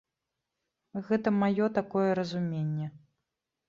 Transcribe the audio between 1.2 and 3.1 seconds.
маё такое разуменне.